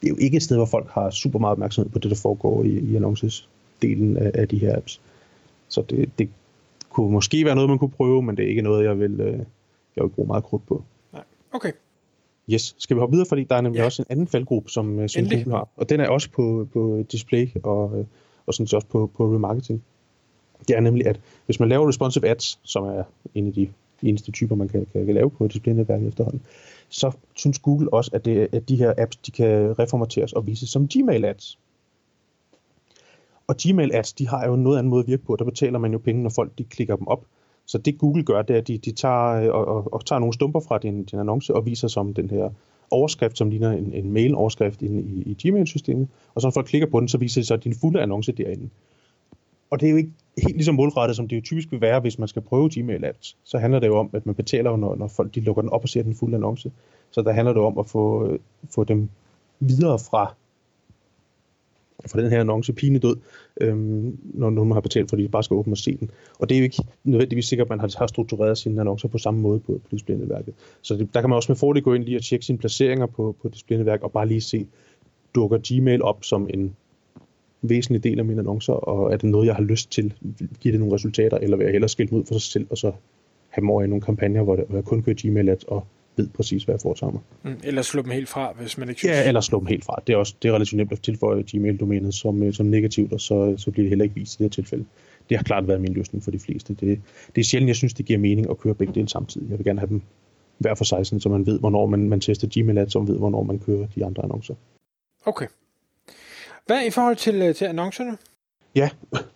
det 0.00 0.06
er 0.06 0.10
jo 0.10 0.16
ikke 0.20 0.36
et 0.36 0.42
sted, 0.42 0.56
hvor 0.56 0.66
folk 0.66 0.88
har 0.90 1.10
super 1.10 1.38
meget 1.38 1.52
opmærksomhed 1.52 1.90
på 1.90 1.98
det, 1.98 2.10
der 2.10 2.16
foregår 2.16 2.64
i, 2.64 2.78
i 2.78 2.96
annoncesdelen 2.96 4.16
af, 4.16 4.30
af 4.34 4.48
de 4.48 4.58
her 4.58 4.76
apps. 4.76 5.00
Så 5.68 5.82
det, 5.90 6.10
det 6.18 6.28
kunne 6.90 7.12
måske 7.12 7.44
være 7.44 7.54
noget, 7.54 7.70
man 7.70 7.78
kunne 7.78 7.90
prøve, 7.90 8.22
men 8.22 8.36
det 8.36 8.44
er 8.44 8.48
ikke 8.48 8.62
noget, 8.62 8.84
jeg 8.84 8.98
vil, 8.98 9.20
øh, 9.20 9.38
jeg 9.96 10.04
vil 10.04 10.08
bruge 10.08 10.26
meget 10.26 10.44
krudt 10.44 10.66
på. 10.66 10.84
Nej. 11.12 11.22
Okay. 11.52 11.72
Yes, 12.52 12.74
skal 12.78 12.96
vi 12.96 12.98
hoppe 12.98 13.12
videre, 13.12 13.28
fordi 13.28 13.44
der 13.44 13.56
er 13.56 13.60
nemlig 13.60 13.78
ja. 13.78 13.84
også 13.84 14.02
en 14.02 14.06
anden 14.10 14.26
faldgruppe, 14.26 14.70
som, 14.70 14.98
øh, 14.98 15.08
som 15.08 15.24
Google 15.24 15.52
har, 15.52 15.68
og 15.76 15.88
den 15.88 16.00
er 16.00 16.08
også 16.08 16.30
på, 16.30 16.68
på 16.72 17.04
display 17.12 17.48
og, 17.62 17.98
øh, 17.98 18.04
og 18.46 18.54
sådan 18.54 18.76
også 18.76 18.86
på, 18.86 19.10
på 19.16 19.34
remarketing. 19.34 19.82
Det 20.68 20.76
er 20.76 20.80
nemlig, 20.80 21.06
at 21.06 21.20
hvis 21.46 21.60
man 21.60 21.68
laver 21.68 21.88
responsive 21.88 22.28
ads, 22.28 22.60
som 22.62 22.84
er 22.84 23.02
en 23.34 23.46
af 23.46 23.52
de 23.52 23.68
eneste 24.02 24.32
typer, 24.32 24.54
man 24.54 24.68
kan, 24.68 24.86
kan, 24.92 25.06
kan 25.06 25.14
lave 25.14 25.30
på 25.30 25.46
displaynetværket 25.46 26.08
efterhånden, 26.08 26.42
så 26.88 27.12
synes 27.36 27.58
Google 27.58 27.92
også, 27.92 28.10
at, 28.14 28.24
det, 28.24 28.48
at 28.52 28.68
de 28.68 28.76
her 28.76 28.94
apps 28.98 29.16
de 29.16 29.30
kan 29.30 29.78
reformateres 29.78 30.32
og 30.32 30.46
vises 30.46 30.68
som 30.68 30.88
Gmail 30.88 31.24
ads. 31.24 31.58
Og 33.50 33.56
Gmail 33.62 33.90
ads, 33.94 34.12
de 34.12 34.28
har 34.28 34.46
jo 34.46 34.56
noget 34.56 34.78
anden 34.78 34.90
måde 34.90 35.00
at 35.00 35.06
virke 35.06 35.24
på. 35.24 35.36
Der 35.36 35.44
betaler 35.44 35.78
man 35.78 35.92
jo 35.92 35.98
penge, 35.98 36.22
når 36.22 36.30
folk 36.30 36.58
de 36.58 36.64
klikker 36.64 36.96
dem 36.96 37.08
op. 37.08 37.24
Så 37.66 37.78
det 37.78 37.98
Google 37.98 38.24
gør, 38.24 38.42
det 38.42 38.54
er, 38.54 38.60
at 38.60 38.68
de, 38.68 38.78
de 38.78 38.92
tager, 38.92 39.26
øh, 39.26 39.54
og, 39.54 39.68
og, 39.68 39.94
og 39.94 40.06
tager 40.06 40.20
nogle 40.20 40.34
stumper 40.34 40.60
fra 40.60 40.78
din, 40.78 41.04
din 41.04 41.18
annonce 41.18 41.54
og 41.54 41.66
viser 41.66 41.88
som 41.88 42.14
den 42.14 42.30
her 42.30 42.50
overskrift, 42.90 43.38
som 43.38 43.50
ligner 43.50 43.70
en, 43.70 43.94
en 43.94 44.12
mail-overskrift 44.12 44.82
inde 44.82 45.02
i, 45.02 45.22
i 45.22 45.48
Gmail-systemet. 45.48 46.08
Og 46.34 46.40
så 46.40 46.46
når 46.46 46.52
folk 46.52 46.66
klikker 46.66 46.88
på 46.88 47.00
den, 47.00 47.08
så 47.08 47.18
viser 47.18 47.40
det 47.40 47.46
sig 47.46 47.64
din 47.64 47.74
fulde 47.80 48.00
annonce 48.02 48.32
derinde. 48.32 48.68
Og 49.70 49.80
det 49.80 49.86
er 49.86 49.90
jo 49.90 49.96
ikke 49.96 50.12
helt 50.38 50.56
ligesom 50.56 50.74
målrettet, 50.74 51.16
som 51.16 51.28
det 51.28 51.36
jo 51.36 51.42
typisk 51.42 51.72
vil 51.72 51.80
være, 51.80 52.00
hvis 52.00 52.18
man 52.18 52.28
skal 52.28 52.42
prøve 52.42 52.70
Gmail 52.72 53.04
ads. 53.04 53.36
Så 53.44 53.58
handler 53.58 53.80
det 53.80 53.86
jo 53.86 53.98
om, 53.98 54.10
at 54.12 54.26
man 54.26 54.34
betaler, 54.34 54.76
når, 54.76 54.96
når 54.96 55.08
folk 55.08 55.34
de 55.34 55.40
lukker 55.40 55.62
den 55.62 55.70
op 55.70 55.82
og 55.82 55.88
ser 55.88 56.02
den 56.02 56.14
fulde 56.14 56.36
annonce. 56.36 56.72
Så 57.10 57.22
der 57.22 57.32
handler 57.32 57.52
det 57.52 57.62
om 57.62 57.78
at 57.78 57.86
få, 57.86 58.26
øh, 58.26 58.38
få 58.74 58.84
dem 58.84 59.08
videre 59.60 59.98
fra 59.98 60.34
for 62.06 62.20
den 62.20 62.30
her 62.30 62.40
annonce 62.40 62.72
død, 62.72 63.16
øhm, 63.60 64.18
når 64.24 64.50
nogen 64.50 64.72
har 64.72 64.80
betalt, 64.80 65.08
fordi 65.08 65.22
de 65.22 65.28
bare 65.28 65.42
skal 65.42 65.54
åbne 65.54 65.72
og 65.72 65.78
se 65.78 65.96
den. 65.96 66.10
Og 66.38 66.48
det 66.48 66.54
er 66.54 66.58
jo 66.58 66.64
ikke 66.64 66.82
nødvendigvis 67.04 67.46
sikkert, 67.46 67.64
at 67.64 67.70
man 67.70 67.80
har, 67.80 67.94
har 67.98 68.06
struktureret 68.06 68.58
sine 68.58 68.80
annoncer 68.80 69.08
på 69.08 69.18
samme 69.18 69.40
måde 69.40 69.60
på, 69.60 69.72
på 69.72 69.88
displaynetværket. 69.90 70.54
Så 70.82 70.94
det, 70.94 71.14
der 71.14 71.20
kan 71.20 71.30
man 71.30 71.36
også 71.36 71.52
med 71.52 71.56
fordel 71.56 71.82
gå 71.82 71.94
ind 71.94 72.04
lige 72.04 72.16
og 72.16 72.22
tjekke 72.22 72.46
sine 72.46 72.58
placeringer 72.58 73.06
på, 73.06 73.36
på 73.42 73.48
displaynetværk 73.48 74.02
og 74.02 74.12
bare 74.12 74.28
lige 74.28 74.40
se, 74.40 74.66
dukker 75.34 75.58
Gmail 75.68 76.02
op 76.02 76.24
som 76.24 76.48
en 76.54 76.76
væsentlig 77.62 78.04
del 78.04 78.18
af 78.18 78.24
mine 78.24 78.40
annoncer, 78.40 78.72
og 78.72 79.12
er 79.12 79.16
det 79.16 79.30
noget, 79.30 79.46
jeg 79.46 79.54
har 79.54 79.62
lyst 79.62 79.90
til? 79.90 80.14
Giver 80.60 80.72
det 80.72 80.80
nogle 80.80 80.94
resultater, 80.94 81.38
eller 81.38 81.56
vil 81.56 81.64
jeg 81.64 81.72
hellere 81.72 81.88
skille 81.88 82.12
ud 82.12 82.24
for 82.24 82.34
sig 82.34 82.42
selv, 82.42 82.66
og 82.70 82.78
så 82.78 82.92
have 83.48 83.64
mig 83.64 83.72
over 83.72 83.82
i 83.82 83.86
nogle 83.86 84.02
kampagner, 84.02 84.42
hvor, 84.42 84.56
det, 84.56 84.64
hvor 84.68 84.76
jeg 84.76 84.84
kun 84.84 85.02
kører 85.02 85.16
Gmail 85.18 85.48
ads 85.48 85.64
og 85.64 85.86
ved 86.16 86.28
præcis, 86.28 86.64
hvad 86.64 86.74
jeg 86.74 86.80
foretager 86.80 87.12
mig. 87.12 87.20
Mm, 87.42 87.60
eller 87.64 87.82
slå 87.82 88.02
dem 88.02 88.10
helt 88.10 88.28
fra, 88.28 88.52
hvis 88.52 88.78
man 88.78 88.88
ikke 88.88 88.98
synes. 88.98 89.16
Ja, 89.16 89.28
eller 89.28 89.40
slå 89.40 89.58
dem 89.58 89.66
helt 89.66 89.84
fra. 89.84 90.02
Det 90.06 90.12
er 90.12 90.16
også 90.16 90.34
det 90.42 90.48
er 90.48 90.52
relativt 90.52 90.76
nemt 90.76 90.92
at 90.92 91.02
tilføje 91.02 91.42
Gmail-domænet 91.42 92.14
som, 92.14 92.42
øh, 92.42 92.52
som 92.52 92.66
negativt, 92.66 93.12
og 93.12 93.20
så, 93.20 93.54
så 93.56 93.70
bliver 93.70 93.84
det 93.84 93.88
heller 93.88 94.04
ikke 94.04 94.14
vist 94.14 94.34
i 94.34 94.38
det 94.38 94.44
her 94.44 94.50
tilfælde. 94.50 94.84
Det 95.28 95.36
har 95.36 95.44
klart 95.44 95.68
været 95.68 95.80
min 95.80 95.92
løsning 95.92 96.24
for 96.24 96.30
de 96.30 96.38
fleste. 96.38 96.74
Det, 96.74 97.00
det 97.34 97.40
er 97.40 97.44
sjældent, 97.44 97.68
jeg 97.68 97.76
synes, 97.76 97.94
det 97.94 98.06
giver 98.06 98.18
mening 98.18 98.50
at 98.50 98.58
køre 98.58 98.74
begge 98.74 98.94
dele 98.94 99.08
samtidig. 99.08 99.50
Jeg 99.50 99.58
vil 99.58 99.64
gerne 99.64 99.80
have 99.80 99.88
dem 99.88 100.02
hver 100.58 100.74
for 100.74 100.84
sig, 100.84 101.06
så 101.06 101.28
man 101.28 101.46
ved, 101.46 101.58
hvornår 101.58 101.86
man, 101.86 102.08
man 102.08 102.20
tester 102.20 102.48
Gmail 102.52 102.78
ads, 102.78 102.94
og 102.94 103.02
man 103.02 103.08
ved, 103.08 103.18
hvornår 103.18 103.42
man 103.42 103.58
kører 103.58 103.86
de 103.94 104.04
andre 104.04 104.22
annoncer. 104.22 104.54
Okay. 105.26 105.46
Hvad 106.66 106.86
i 106.86 106.90
forhold 106.90 107.16
til, 107.16 107.42
øh, 107.42 107.54
til 107.54 107.64
annoncerne? 107.64 108.16
Ja, 108.74 108.90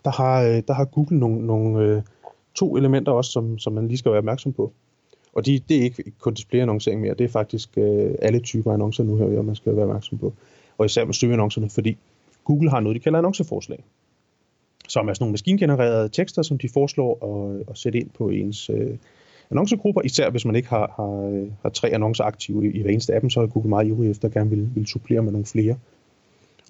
der 0.05 0.11
har, 0.11 0.43
øh, 0.43 0.63
der 0.69 0.73
har 0.73 0.85
Google 0.85 1.19
nogle, 1.19 1.47
nogle 1.47 2.03
to 2.55 2.77
elementer 2.77 3.13
også, 3.13 3.31
som, 3.31 3.59
som 3.59 3.73
man 3.73 3.89
lige 3.89 3.99
skal 3.99 4.11
være 4.11 4.19
opmærksom 4.19 4.53
på. 4.53 4.73
Og 5.35 5.47
de, 5.47 5.61
det 5.69 5.77
er 5.77 5.83
ikke 5.83 6.13
kun 6.19 6.35
displayannoncering 6.35 7.01
mere, 7.01 7.15
det 7.15 7.25
er 7.25 7.29
faktisk 7.29 7.79
øh, 7.79 8.15
alle 8.23 8.41
typer 8.41 8.73
annoncer 8.73 9.05
nu 9.05 9.17
her, 9.17 9.43
man 9.43 9.55
skal 9.57 9.77
være 9.77 9.85
opmærksom 9.85 10.19
på. 10.19 10.33
Og 10.79 10.87
især 10.87 11.05
med 11.05 11.15
søgeannoncerne, 11.15 11.71
fordi 11.71 11.97
Google 12.45 12.71
har 12.71 12.81
noget, 12.81 12.97
de 12.97 13.01
kalder 13.01 13.19
annonceforslag. 13.19 13.85
Som 14.89 15.09
er 15.09 15.13
sådan 15.15 15.23
nogle 15.23 15.33
maskingenererede 15.33 16.09
tekster, 16.09 16.43
som 16.43 16.59
de 16.59 16.69
foreslår 16.69 17.13
at, 17.25 17.65
at 17.71 17.79
sætte 17.79 17.99
ind 17.99 18.11
på 18.11 18.29
ens 18.29 18.71
øh, 18.71 18.97
annoncegrupper, 19.51 20.03
især 20.03 20.31
hvis 20.31 20.45
man 20.45 20.57
ikke 20.57 20.69
har, 20.69 20.93
har, 20.97 21.29
øh, 21.29 21.51
har 21.63 21.69
tre 21.69 21.89
annoncer 21.89 22.25
aktive 22.25 22.67
i, 22.67 22.79
i 22.79 22.83
hver 22.83 22.91
eneste 22.91 23.15
appen, 23.15 23.31
så 23.31 23.41
er 23.41 23.47
Google 23.47 23.69
meget 23.69 23.87
ivrig 23.87 24.11
efter 24.11 24.29
at 24.29 24.35
gerne 24.35 24.51
vil, 24.51 24.69
vil 24.75 24.87
supplere 24.87 25.23
med 25.23 25.33
nogle 25.33 25.47
flere. 25.47 25.79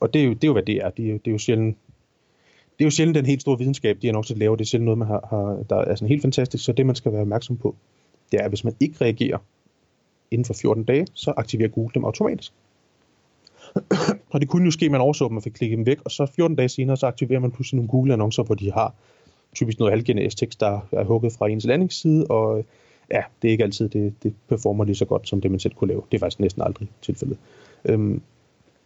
Og 0.00 0.14
det 0.14 0.20
er 0.20 0.24
jo, 0.24 0.32
det 0.32 0.44
er 0.44 0.48
jo 0.48 0.52
hvad 0.52 0.62
det 0.62 0.76
er. 0.76 0.90
Det 0.90 1.10
er, 1.10 1.12
det 1.12 1.26
er 1.26 1.32
jo 1.32 1.38
sjældent 1.38 1.76
det 2.78 2.84
er 2.84 2.86
jo 2.86 2.90
sjældent 2.90 3.14
den 3.14 3.26
helt 3.26 3.40
store 3.40 3.58
videnskab, 3.58 3.98
de 4.02 4.08
annoncer 4.08 4.34
laver. 4.34 4.56
Det 4.56 4.64
er 4.64 4.68
sjældent 4.68 4.84
noget, 4.84 4.98
man 4.98 5.08
har, 5.08 5.26
har, 5.30 5.64
der 5.70 5.76
er 5.76 5.94
sådan 5.94 6.08
helt 6.08 6.22
fantastisk. 6.22 6.64
Så 6.64 6.72
det, 6.72 6.86
man 6.86 6.94
skal 6.94 7.12
være 7.12 7.20
opmærksom 7.20 7.56
på, 7.56 7.74
det 8.32 8.40
er, 8.40 8.44
at 8.44 8.50
hvis 8.50 8.64
man 8.64 8.74
ikke 8.80 8.96
reagerer 9.00 9.38
inden 10.30 10.44
for 10.44 10.54
14 10.54 10.84
dage, 10.84 11.06
så 11.14 11.32
aktiverer 11.36 11.68
Google 11.68 11.90
dem 11.94 12.04
automatisk. 12.04 12.52
og 14.32 14.40
det 14.40 14.48
kunne 14.48 14.64
jo 14.64 14.70
ske, 14.70 14.84
at 14.84 14.90
man 14.90 15.00
overså 15.00 15.28
dem 15.28 15.36
og 15.36 15.42
fik 15.42 15.52
klikket 15.52 15.76
dem 15.76 15.86
væk, 15.86 15.98
og 16.04 16.10
så 16.10 16.26
14 16.26 16.56
dage 16.56 16.68
senere, 16.68 16.96
så 16.96 17.06
aktiverer 17.06 17.40
man 17.40 17.50
pludselig 17.50 17.76
nogle 17.76 17.88
Google-annoncer, 17.88 18.42
hvor 18.42 18.54
de 18.54 18.72
har 18.72 18.94
typisk 19.54 19.78
noget 19.78 19.92
halvgenetisk 19.92 20.36
tekst, 20.36 20.60
der 20.60 20.80
er 20.92 21.04
hugget 21.04 21.32
fra 21.32 21.48
ens 21.48 21.64
landingsside, 21.64 22.26
og 22.26 22.64
ja, 23.10 23.22
det 23.42 23.48
er 23.48 23.52
ikke 23.52 23.64
altid, 23.64 23.88
det, 23.88 24.14
det 24.22 24.34
performer 24.48 24.84
lige 24.84 24.96
så 24.96 25.04
godt, 25.04 25.28
som 25.28 25.40
det 25.40 25.50
man 25.50 25.60
selv 25.60 25.74
kunne 25.74 25.88
lave. 25.88 26.02
Det 26.12 26.18
er 26.18 26.20
faktisk 26.20 26.40
næsten 26.40 26.62
aldrig 26.62 26.88
tilfældet. 27.02 27.38
Øhm, 27.84 28.22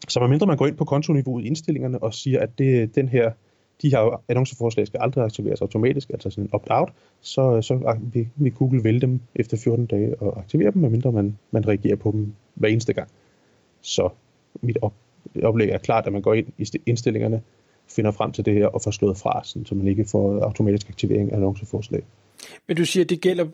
så 0.09 0.21
medmindre 0.21 0.47
man 0.47 0.57
går 0.57 0.66
ind 0.66 0.76
på 0.76 0.85
kontoniveauet 0.85 1.45
i 1.45 1.47
indstillingerne 1.47 2.02
og 2.02 2.14
siger, 2.14 2.40
at 2.40 2.59
det, 2.59 2.95
den 2.95 3.09
her 3.09 3.33
de 3.82 3.90
her 3.90 4.23
annonceforslag 4.28 4.87
skal 4.87 5.00
aldrig 5.00 5.25
aktiveres 5.25 5.61
automatisk, 5.61 6.11
altså 6.11 6.30
sådan 6.30 6.44
en 6.44 6.50
opt-out, 6.52 6.92
så, 7.20 7.62
så 7.62 7.97
vil, 8.12 8.28
vil 8.37 8.52
Google 8.52 8.85
vælge 8.85 9.00
dem 9.00 9.20
efter 9.35 9.56
14 9.56 9.87
dage 9.87 10.23
og 10.23 10.38
aktivere 10.38 10.70
dem, 10.70 10.82
medmindre 10.82 11.12
man, 11.12 11.38
man 11.50 11.68
reagerer 11.68 11.97
på 11.97 12.11
dem 12.11 12.32
hver 12.54 12.68
eneste 12.68 12.92
gang. 12.92 13.08
Så 13.80 14.08
mit 14.61 14.78
op, 14.82 14.94
oplæg 15.42 15.68
er 15.68 15.78
klart, 15.78 16.06
at 16.06 16.12
man 16.12 16.23
går 16.23 16.35
ind 16.35 16.47
i 16.58 16.66
indstillingerne, 16.87 17.42
finder 17.88 18.11
frem 18.11 18.32
til 18.32 18.44
det 18.44 18.54
her 18.54 18.66
og 18.66 18.82
får 18.82 18.90
slået 18.90 19.16
fra, 19.16 19.44
sådan, 19.44 19.66
så 19.66 19.75
man 19.75 19.88
ikke 19.88 20.04
får 20.04 20.40
automatisk 20.42 20.88
aktivering 20.88 21.32
af 21.32 21.37
annonceforslag. 21.37 22.02
Men 22.68 22.76
du 22.76 22.85
siger, 22.85 23.04
at 23.04 23.11
det 23.11 23.20
gælder 23.20 23.47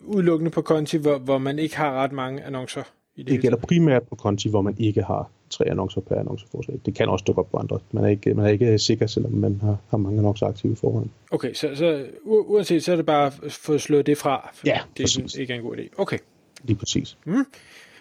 udelukkende 0.00 0.50
på 0.50 0.62
konti, 0.62 0.96
hvor, 0.96 1.18
hvor 1.18 1.38
man 1.38 1.58
ikke 1.58 1.76
har 1.76 1.92
ret 1.92 2.12
mange 2.12 2.42
annoncer? 2.42 2.82
I 3.16 3.22
det, 3.22 3.32
det 3.32 3.40
gælder 3.40 3.58
primært 3.58 4.02
på 4.02 4.14
konti, 4.14 4.48
hvor 4.48 4.62
man 4.62 4.74
ikke 4.78 5.02
har 5.02 5.30
tre 5.50 5.70
annoncer 5.70 6.00
per 6.00 6.16
annonceforslag. 6.16 6.78
Det 6.86 6.94
kan 6.94 7.08
også 7.08 7.24
dukke 7.26 7.38
op 7.38 7.50
på 7.50 7.56
andre. 7.56 7.78
Man 7.92 8.04
er 8.04 8.08
ikke, 8.08 8.34
man 8.34 8.46
er 8.46 8.50
ikke 8.50 8.78
sikker, 8.78 9.06
selvom 9.06 9.32
man 9.32 9.60
har, 9.60 9.76
har 9.88 9.98
mange 9.98 10.18
annoncer 10.18 10.46
aktive 10.46 10.72
i 10.72 10.76
forhånd. 10.76 11.08
Okay, 11.30 11.54
så, 11.54 11.74
så 11.74 12.06
uanset, 12.24 12.84
så 12.84 12.92
er 12.92 12.96
det 12.96 13.06
bare 13.06 13.26
at 13.26 13.52
få 13.52 13.78
slået 13.78 14.06
det 14.06 14.18
fra, 14.18 14.50
ja, 14.66 14.80
det 14.96 15.04
præcis. 15.04 15.34
ikke 15.34 15.52
er 15.52 15.56
en 15.56 15.62
god 15.62 15.76
idé. 15.76 15.88
Okay. 15.98 16.18
Lige 16.64 16.76
præcis. 16.76 17.18
Mm. 17.24 17.44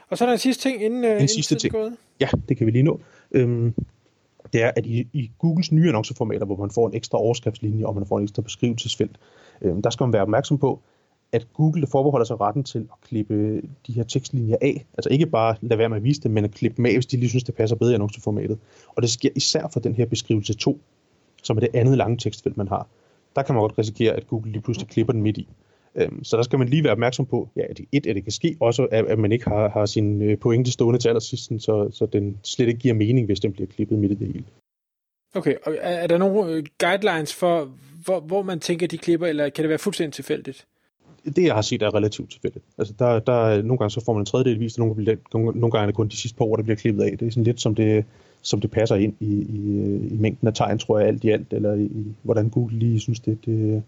Og 0.10 0.18
så 0.18 0.24
er 0.24 0.26
der 0.26 0.34
en 0.34 0.40
sidste 0.40 0.70
ting, 0.70 0.84
inden, 0.84 1.04
en 1.04 1.12
inden 1.12 1.28
sidste 1.28 1.56
ting. 1.56 1.74
Gået. 1.74 1.98
Ja, 2.20 2.28
det 2.50 2.58
kan 2.58 2.66
vi 2.66 2.72
lige 2.72 2.84
nå. 2.84 3.00
Øhm, 3.32 3.74
det 4.54 4.64
er, 4.64 4.72
at 4.76 4.86
i, 4.86 5.08
i 5.14 5.32
Googles 5.40 5.72
nye 5.72 5.88
annonceformater, 5.88 6.46
hvor 6.46 6.56
man 6.56 6.72
får 6.72 6.88
en 6.88 6.96
ekstra 6.96 7.18
overskriftslinje, 7.18 7.86
og 7.86 7.96
man 7.96 8.06
får 8.06 8.18
en 8.18 8.24
ekstra 8.24 8.42
beskrivelsesfelt, 8.42 9.16
øhm, 9.62 9.82
der 9.82 9.90
skal 9.90 10.04
man 10.04 10.14
være 10.14 10.22
opmærksom 10.22 10.58
på, 10.58 10.82
at 11.32 11.48
Google 11.54 11.88
forbeholder 11.88 12.26
sig 12.26 12.42
retten 12.42 12.64
til 12.64 12.80
at 12.80 13.02
klippe 13.02 13.62
de 13.88 13.94
her 13.94 14.04
tekstlinjer 14.04 14.58
af. 14.62 14.86
Altså 14.98 15.10
ikke 15.10 15.26
bare 15.26 15.56
lade 15.62 15.78
være 15.78 15.90
med 15.90 15.98
at 15.98 16.04
vise 16.04 16.22
dem, 16.22 16.32
men 16.32 16.44
at 16.44 16.52
klippe 16.52 16.78
dem 16.78 16.86
af, 16.86 16.94
hvis 16.94 17.06
de 17.06 17.18
lige 17.18 17.30
synes, 17.30 17.44
det 17.44 17.56
passer 17.56 17.76
bedre 17.76 17.92
i 17.92 17.94
annonceformatet. 17.94 18.60
Og 18.96 19.02
det 19.02 19.10
sker 19.10 19.30
især 19.36 19.68
for 19.74 19.80
den 19.80 19.96
her 19.96 20.06
beskrivelse 20.06 20.54
2, 20.54 20.80
som 21.44 21.58
er 21.58 21.62
det 21.62 21.70
andet 21.74 21.98
lange 21.98 22.18
tekstfelt, 22.18 22.58
man 22.58 22.68
har. 22.68 22.88
Der 23.36 23.42
kan 23.42 23.56
man 23.56 23.62
godt 23.62 23.78
risikere, 23.78 24.14
at 24.14 24.28
Google 24.28 24.52
lige 24.52 24.62
pludselig 24.62 24.90
klipper 24.90 25.14
den 25.14 25.22
midt 25.22 25.38
i. 25.38 25.48
Øhm, 25.96 26.24
så 26.24 26.38
der 26.38 26.44
skal 26.44 26.60
man 26.60 26.70
lige 26.70 26.84
være 26.84 26.92
opmærksom 26.92 27.26
på, 27.26 27.50
ja, 27.56 27.62
at 27.70 27.80
et, 27.92 28.08
at 28.08 28.16
det 28.16 28.24
kan 28.24 28.32
ske, 28.32 28.58
også 28.60 28.88
at, 28.92 29.06
at 29.06 29.20
man 29.20 29.32
ikke 29.32 29.50
har, 29.50 29.70
har 29.70 29.86
sin 29.86 30.22
øh, 30.22 30.38
pointe 30.38 30.72
stående 30.72 31.00
til 31.00 31.10
allersidst, 31.10 31.52
så, 31.60 31.90
så 31.92 32.06
den 32.06 32.38
slet 32.44 32.68
ikke 32.68 32.80
giver 32.80 32.94
mening, 32.94 33.26
hvis 33.26 33.40
den 33.40 33.54
bliver 33.54 33.68
klippet 33.68 34.00
midt 34.00 34.12
i 34.12 34.16
det 34.16 34.28
hele. 34.28 34.44
Okay, 35.36 35.56
og 35.66 35.74
er, 35.82 35.90
er 35.90 36.08
der 36.08 36.18
nogle 36.18 36.52
øh, 36.52 36.64
guidelines 36.80 37.36
for, 37.36 37.72
hvor, 38.06 38.20
hvor 38.20 38.42
man 38.42 38.60
tænker, 38.60 38.88
de 38.88 38.98
klipper, 38.98 39.28
eller 39.28 39.50
kan 39.50 39.64
det 39.64 39.70
være 39.70 39.78
fuldstændig 39.78 40.14
tilfældigt? 40.14 40.68
Det, 41.36 41.44
jeg 41.44 41.56
har 41.56 41.62
set, 41.62 41.82
er 41.82 41.96
relativt 41.96 42.32
tilfældigt. 42.32 42.66
Altså, 42.78 42.94
der, 43.00 43.20
der, 43.20 43.62
nogle 43.62 43.78
gange 43.78 43.92
så 43.92 44.06
får 44.06 44.14
man 44.14 44.22
en 44.22 44.26
tredjedel 44.26 44.60
vist, 44.60 44.80
og 44.80 44.88
nogle, 44.88 45.18
nogle, 45.34 45.60
nogle 45.60 45.72
gange 45.72 45.82
er 45.82 45.86
det 45.86 45.96
kun 45.96 46.08
de 46.08 46.18
sidste 46.18 46.38
par 46.38 46.46
ord, 46.46 46.58
der 46.58 46.64
bliver 46.64 46.78
klippet 46.78 47.04
af. 47.04 47.18
Det 47.18 47.28
er 47.28 47.32
sådan 47.32 47.44
lidt, 47.44 47.62
som 47.62 47.76
det, 47.76 48.06
som 48.42 48.62
det 48.62 48.72
passer 48.72 48.96
ind 48.96 49.14
i, 49.20 49.34
i, 49.34 49.98
i 50.12 50.18
mængden 50.18 50.48
af 50.48 50.54
tegn, 50.54 50.80
tror 50.80 51.00
jeg, 51.00 51.08
alt 51.08 51.24
i 51.24 51.30
alt, 51.30 51.54
eller 51.54 51.74
i, 51.74 51.90
hvordan 52.24 52.50
Google 52.50 52.80
lige 52.80 53.00
synes, 53.00 53.20
det, 53.20 53.46
det, 53.46 53.84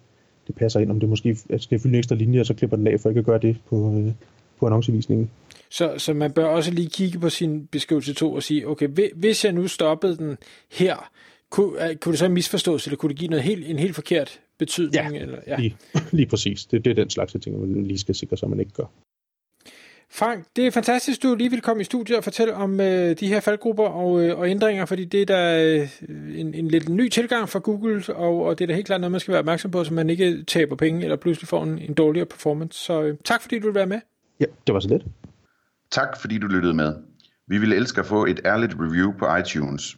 det 0.48 0.56
passer 0.56 0.80
ind. 0.80 0.92
Om 0.92 1.00
det 1.00 1.10
måske 1.10 1.38
skal 1.58 1.80
fylde 1.80 1.94
en 1.94 2.00
ekstra 2.00 2.16
linje, 2.16 2.40
og 2.40 2.46
så 2.46 2.54
klipper 2.54 2.78
den 2.78 2.88
af, 2.88 3.00
for 3.00 3.10
ikke 3.10 3.20
at 3.20 3.26
gøre 3.26 3.40
det 3.40 3.58
på, 3.70 3.96
øh, 3.98 4.12
på 4.60 4.66
annoncevisningen. 4.66 5.30
Så, 5.70 5.94
så 5.98 6.14
man 6.14 6.32
bør 6.32 6.46
også 6.46 6.72
lige 6.72 6.90
kigge 6.90 7.20
på 7.20 7.30
sin 7.30 7.68
beskrivelse 7.68 8.14
2 8.14 8.34
og 8.34 8.44
sige, 8.44 8.68
okay, 8.68 8.88
hvis 9.16 9.46
jeg 9.46 9.54
nu 9.54 9.68
stoppede 9.68 10.18
den 10.18 10.38
her, 10.72 11.10
kunne, 11.50 11.90
øh, 11.90 11.96
kunne 11.96 12.12
det 12.12 12.20
så 12.20 12.30
misforstås, 12.30 12.86
eller 12.86 12.98
kunne 12.98 13.10
det 13.10 13.18
give 13.18 13.30
noget 13.30 13.44
helt, 13.44 13.68
en 13.68 13.80
helt 13.80 13.96
forkert 13.96 14.40
betydning? 14.60 15.16
Ja, 15.16 15.22
eller, 15.22 15.40
ja. 15.48 15.58
Lige, 15.58 15.78
lige 16.12 16.26
præcis. 16.26 16.66
Det, 16.66 16.86
det 16.86 16.92
er 16.92 16.96
den 16.96 17.10
slags 17.10 17.36
ting, 17.44 17.60
man 17.60 17.84
lige 17.84 18.00
skal 18.00 18.16
sikre 18.16 18.38
sig, 18.38 18.50
man 18.50 18.60
ikke 18.60 18.72
gør. 18.72 18.86
Frank, 20.12 20.46
det 20.56 20.68
er 20.68 20.72
fantastisk, 20.72 21.24
du 21.24 21.36
lige 21.36 21.50
vil 21.50 21.62
komme 21.62 21.82
i 21.82 21.84
studiet 21.84 22.18
og 22.18 22.24
fortælle 22.24 22.54
om 22.54 22.80
øh, 22.80 23.20
de 23.20 23.28
her 23.28 23.40
faldgrupper 23.40 23.84
og, 23.84 24.24
øh, 24.24 24.40
og 24.40 24.50
ændringer, 24.50 24.86
fordi 24.86 25.06
det 25.06 25.22
er 25.22 25.26
da 25.26 25.64
øh, 25.64 25.90
en, 26.36 26.54
en 26.54 26.68
lidt 26.68 26.90
ny 26.90 27.10
tilgang 27.10 27.50
fra 27.50 27.60
Google, 27.60 28.04
og, 28.16 28.44
og 28.44 28.60
det 28.60 28.66
er 28.66 28.68
da 28.68 28.74
helt 28.74 28.86
klart 28.86 29.02
noget, 29.02 29.12
man 29.12 29.20
skal 29.20 29.32
være 29.32 29.40
opmærksom 29.40 29.72
på, 29.72 29.84
så 29.84 29.94
man 29.94 30.10
ikke 30.10 30.44
taber 30.44 30.76
penge 30.76 31.04
eller 31.04 31.16
pludselig 31.16 31.48
får 31.48 31.64
en, 31.64 31.80
en 31.80 31.94
dårligere 31.94 32.26
performance. 32.26 32.80
Så 32.80 33.02
øh, 33.04 33.18
tak, 33.26 33.42
fordi 33.42 33.60
du 33.60 33.68
vil 33.68 33.76
være 33.76 33.86
med. 33.86 34.00
Ja, 34.40 34.46
det 34.68 34.74
var 34.74 34.80
så 34.80 34.90
lidt. 34.90 35.04
Tak, 35.92 36.22
fordi 36.22 36.38
du 36.38 36.48
lyttede 36.48 36.74
med. 36.74 36.94
Vi 37.48 37.58
ville 37.58 37.76
elske 37.76 38.00
at 38.00 38.06
få 38.06 38.26
et 38.26 38.42
ærligt 38.46 38.76
review 38.80 39.12
på 39.20 39.36
iTunes. 39.36 39.98